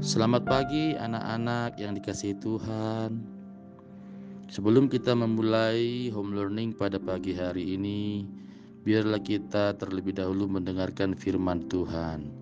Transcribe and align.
Selamat 0.00 0.48
pagi 0.48 0.96
anak-anak 0.96 1.76
yang 1.76 1.92
dikasihi 1.92 2.32
Tuhan. 2.40 3.20
Sebelum 4.48 4.88
kita 4.88 5.12
memulai 5.12 6.08
home 6.08 6.32
learning 6.32 6.72
pada 6.72 6.96
pagi 6.96 7.36
hari 7.36 7.76
ini, 7.76 8.24
biarlah 8.80 9.20
kita 9.20 9.76
terlebih 9.76 10.16
dahulu 10.16 10.48
mendengarkan 10.48 11.12
firman 11.12 11.68
Tuhan. 11.68 12.32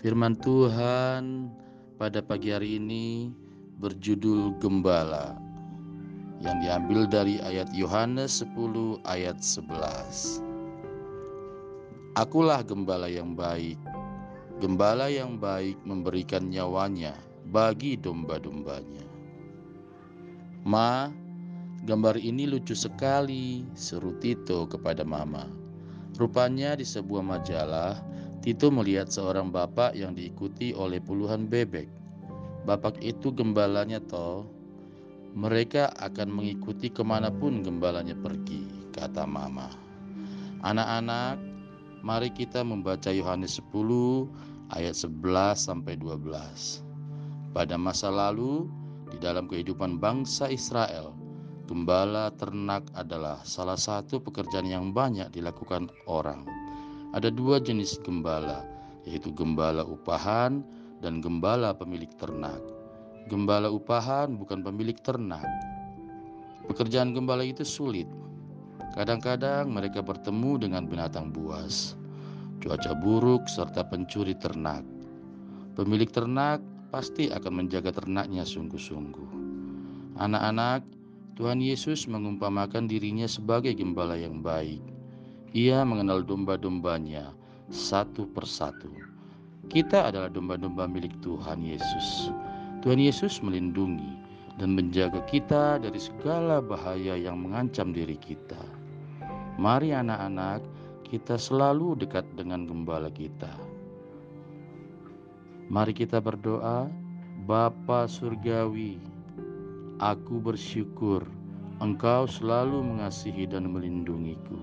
Firman 0.00 0.40
Tuhan 0.40 1.52
pada 2.00 2.24
pagi 2.24 2.56
hari 2.56 2.80
ini 2.80 3.28
berjudul 3.76 4.56
Gembala 4.56 5.36
yang 6.40 6.64
diambil 6.64 7.04
dari 7.04 7.36
ayat 7.44 7.68
Yohanes 7.76 8.40
10 8.40 9.04
ayat 9.04 9.36
11. 9.44 10.40
Akulah 12.16 12.64
gembala 12.64 13.12
yang 13.12 13.36
baik 13.36 13.76
Gembala 14.56 15.12
yang 15.12 15.36
baik 15.36 15.76
memberikan 15.84 16.48
nyawanya 16.48 17.12
bagi 17.52 17.92
domba-dombanya. 18.00 19.04
Ma, 20.64 21.12
gambar 21.84 22.16
ini 22.16 22.48
lucu 22.48 22.72
sekali, 22.72 23.68
seru 23.76 24.16
Tito 24.16 24.64
kepada 24.64 25.04
Mama. 25.04 25.44
Rupanya 26.16 26.72
di 26.72 26.88
sebuah 26.88 27.20
majalah, 27.20 28.00
Tito 28.40 28.72
melihat 28.72 29.12
seorang 29.12 29.52
bapak 29.52 29.92
yang 29.92 30.16
diikuti 30.16 30.72
oleh 30.72 31.04
puluhan 31.04 31.52
bebek. 31.52 31.92
Bapak 32.64 32.96
itu 33.04 33.36
gembalanya 33.36 34.00
toh. 34.00 34.48
Mereka 35.36 36.00
akan 36.00 36.32
mengikuti 36.32 36.88
ke 36.88 37.04
mana 37.04 37.28
pun 37.28 37.60
gembalanya 37.60 38.16
pergi, 38.16 38.64
kata 38.96 39.28
Mama. 39.28 39.68
Anak-anak, 40.64 41.36
Mari 42.06 42.30
kita 42.30 42.62
membaca 42.62 43.10
Yohanes 43.10 43.58
10 43.58 44.30
ayat 44.70 44.94
11 44.94 45.58
sampai 45.58 45.98
12. 45.98 46.22
Pada 47.50 47.74
masa 47.74 48.14
lalu, 48.14 48.70
di 49.10 49.18
dalam 49.18 49.50
kehidupan 49.50 49.98
bangsa 49.98 50.46
Israel, 50.46 51.18
gembala 51.66 52.30
ternak 52.38 52.86
adalah 52.94 53.42
salah 53.42 53.74
satu 53.74 54.22
pekerjaan 54.22 54.70
yang 54.70 54.94
banyak 54.94 55.34
dilakukan 55.34 55.90
orang. 56.06 56.46
Ada 57.10 57.34
dua 57.34 57.58
jenis 57.58 57.98
gembala, 57.98 58.62
yaitu 59.02 59.34
gembala 59.34 59.82
upahan 59.82 60.62
dan 61.02 61.18
gembala 61.18 61.74
pemilik 61.74 62.14
ternak. 62.22 62.62
Gembala 63.26 63.66
upahan 63.66 64.38
bukan 64.38 64.62
pemilik 64.62 64.94
ternak. 65.02 65.42
Pekerjaan 66.70 67.18
gembala 67.18 67.42
itu 67.42 67.66
sulit, 67.66 68.06
Kadang-kadang 68.94 69.72
mereka 69.72 70.04
bertemu 70.04 70.62
dengan 70.68 70.86
binatang 70.86 71.34
buas, 71.34 71.98
cuaca 72.62 72.94
buruk, 72.94 73.48
serta 73.50 73.82
pencuri 73.82 74.38
ternak. 74.38 74.86
Pemilik 75.74 76.08
ternak 76.08 76.62
pasti 76.94 77.28
akan 77.28 77.66
menjaga 77.66 77.90
ternaknya 77.90 78.46
sungguh-sungguh. 78.46 79.30
Anak-anak, 80.16 80.86
Tuhan 81.36 81.60
Yesus 81.60 82.08
mengumpamakan 82.08 82.88
dirinya 82.88 83.28
sebagai 83.28 83.76
gembala 83.76 84.16
yang 84.16 84.40
baik. 84.40 84.80
Ia 85.52 85.84
mengenal 85.84 86.24
domba-dombanya 86.24 87.36
satu 87.68 88.24
persatu. 88.32 88.88
Kita 89.68 90.08
adalah 90.08 90.32
domba-domba 90.32 90.88
milik 90.88 91.12
Tuhan 91.20 91.60
Yesus. 91.60 92.32
Tuhan 92.80 93.02
Yesus 93.02 93.42
melindungi 93.44 94.16
dan 94.56 94.72
menjaga 94.72 95.20
kita 95.28 95.76
dari 95.82 96.00
segala 96.00 96.64
bahaya 96.64 97.18
yang 97.18 97.44
mengancam 97.44 97.92
diri 97.92 98.16
kita. 98.16 98.75
Mari 99.56 99.96
anak-anak, 99.96 100.60
kita 101.08 101.40
selalu 101.40 101.96
dekat 101.96 102.28
dengan 102.36 102.68
gembala 102.68 103.08
kita. 103.08 103.48
Mari 105.72 105.96
kita 105.96 106.20
berdoa, 106.20 106.86
Bapa 107.48 108.04
Surgawi, 108.04 109.00
aku 109.98 110.38
bersyukur 110.40 111.24
Engkau 111.76 112.24
selalu 112.24 112.80
mengasihi 112.80 113.44
dan 113.44 113.68
melindungiku. 113.68 114.56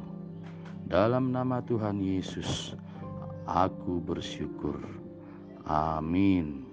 Dalam 0.89 1.29
nama 1.29 1.61
Tuhan 1.61 2.01
Yesus, 2.01 2.73
aku 3.45 4.01
bersyukur. 4.01 4.81
Amin. 5.69 6.72